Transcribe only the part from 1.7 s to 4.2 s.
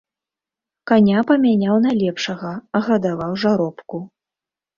на лепшага, гадаваў жаробку.